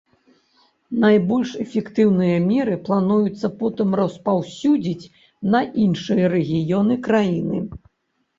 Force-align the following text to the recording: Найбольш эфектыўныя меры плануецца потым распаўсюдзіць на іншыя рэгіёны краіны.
Найбольш 1.03 1.51
эфектыўныя 1.65 2.37
меры 2.51 2.77
плануецца 2.87 3.47
потым 3.59 3.89
распаўсюдзіць 4.01 5.09
на 5.51 5.61
іншыя 5.83 6.33
рэгіёны 6.35 6.99
краіны. 7.11 7.63